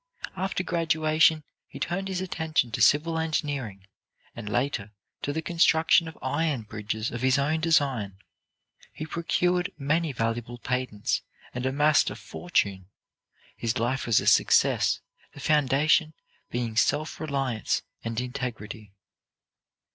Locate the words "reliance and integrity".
17.19-18.93